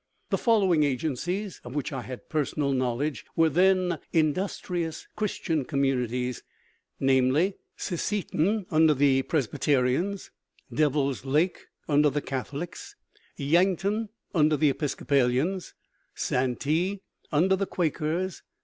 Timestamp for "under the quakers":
17.31-18.41